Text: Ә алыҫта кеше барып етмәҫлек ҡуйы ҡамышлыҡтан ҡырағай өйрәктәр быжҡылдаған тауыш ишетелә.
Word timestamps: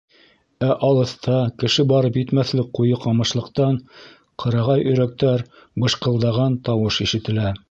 Ә 0.67 0.69
алыҫта 0.85 1.35
кеше 1.63 1.85
барып 1.91 2.17
етмәҫлек 2.21 2.71
ҡуйы 2.79 2.97
ҡамышлыҡтан 3.05 3.79
ҡырағай 4.45 4.89
өйрәктәр 4.93 5.47
быжҡылдаған 5.85 6.61
тауыш 6.71 7.03
ишетелә. 7.09 7.59